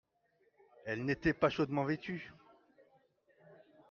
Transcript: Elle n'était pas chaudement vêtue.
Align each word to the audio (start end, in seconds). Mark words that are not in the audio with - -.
Elle 0.87 1.05
n'était 1.05 1.31
pas 1.35 1.51
chaudement 1.51 1.83
vêtue. 1.85 2.31